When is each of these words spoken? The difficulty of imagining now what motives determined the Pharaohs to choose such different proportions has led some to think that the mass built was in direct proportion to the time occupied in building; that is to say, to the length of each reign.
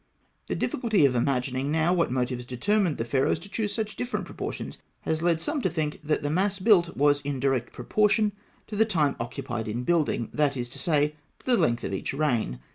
The 0.47 0.55
difficulty 0.55 1.05
of 1.05 1.13
imagining 1.13 1.71
now 1.71 1.93
what 1.93 2.09
motives 2.09 2.43
determined 2.43 2.97
the 2.97 3.05
Pharaohs 3.05 3.37
to 3.37 3.49
choose 3.49 3.71
such 3.71 3.95
different 3.95 4.25
proportions 4.25 4.79
has 5.01 5.21
led 5.21 5.39
some 5.39 5.61
to 5.61 5.69
think 5.69 6.01
that 6.01 6.23
the 6.23 6.29
mass 6.31 6.57
built 6.57 6.97
was 6.97 7.21
in 7.21 7.39
direct 7.39 7.71
proportion 7.71 8.31
to 8.65 8.75
the 8.75 8.83
time 8.83 9.15
occupied 9.19 9.67
in 9.67 9.83
building; 9.83 10.31
that 10.33 10.57
is 10.57 10.69
to 10.69 10.79
say, 10.79 11.13
to 11.37 11.45
the 11.45 11.55
length 11.55 11.83
of 11.83 11.93
each 11.93 12.15
reign. 12.15 12.57